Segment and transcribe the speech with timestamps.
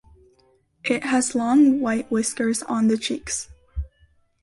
[0.83, 3.49] It has long white whiskers on the cheeks.